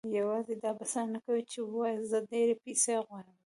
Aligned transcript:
يوازې 0.19 0.53
دا 0.63 0.71
بسنه 0.79 1.09
نه 1.15 1.19
کوي 1.25 1.41
چې 1.51 1.57
وواياست 1.61 2.07
زه 2.11 2.17
ډېرې 2.31 2.55
پيسې 2.63 2.93
غواړم. 3.05 3.35